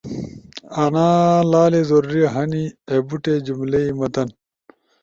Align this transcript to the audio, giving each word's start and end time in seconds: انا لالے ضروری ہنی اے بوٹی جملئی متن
انا 0.83 1.07
لالے 1.51 1.81
ضروری 1.89 2.23
ہنی 2.33 2.63
اے 2.89 2.97
بوٹی 3.07 3.33
جملئی 3.45 3.85
متن 3.99 4.29